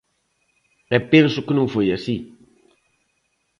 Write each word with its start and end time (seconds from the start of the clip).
E 0.95 0.97
penso 1.11 1.39
que 1.45 1.57
non 1.57 1.71
foi 1.73 1.87
así. 1.91 2.17